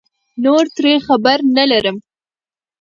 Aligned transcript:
نور 0.43 0.63
ترې 0.75 0.93
خبر 1.07 1.37
نه 1.55 1.63
لرم 1.71 1.97